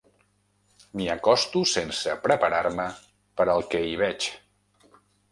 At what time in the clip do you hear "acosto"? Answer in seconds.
1.15-1.61